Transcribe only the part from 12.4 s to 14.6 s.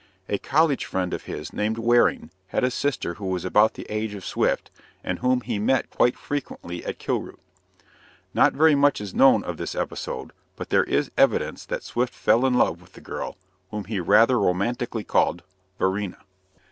in love with the girl, whom he rather